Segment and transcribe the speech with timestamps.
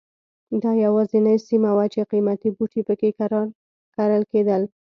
[0.63, 3.09] دا یوازینۍ سیمه وه چې قیمتي بوټي په کې
[3.97, 4.61] کرل کېدل.